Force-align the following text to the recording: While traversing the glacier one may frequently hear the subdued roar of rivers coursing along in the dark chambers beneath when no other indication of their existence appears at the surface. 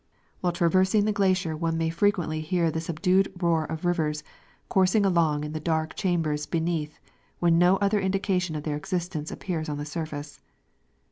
While 0.39 0.51
traversing 0.53 1.05
the 1.05 1.11
glacier 1.11 1.55
one 1.55 1.77
may 1.77 1.91
frequently 1.91 2.41
hear 2.41 2.71
the 2.71 2.81
subdued 2.81 3.31
roar 3.39 3.65
of 3.65 3.85
rivers 3.85 4.23
coursing 4.67 5.05
along 5.05 5.43
in 5.43 5.51
the 5.53 5.59
dark 5.59 5.93
chambers 5.93 6.47
beneath 6.47 6.99
when 7.37 7.59
no 7.59 7.75
other 7.75 7.99
indication 7.99 8.55
of 8.55 8.63
their 8.63 8.77
existence 8.77 9.29
appears 9.29 9.69
at 9.69 9.77
the 9.77 9.85
surface. 9.85 10.41